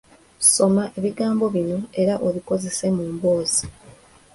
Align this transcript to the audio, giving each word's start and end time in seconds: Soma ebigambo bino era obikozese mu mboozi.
Soma 0.53 0.83
ebigambo 0.97 1.45
bino 1.55 1.77
era 2.01 2.13
obikozese 2.27 2.85
mu 2.95 3.03
mboozi. 3.13 3.63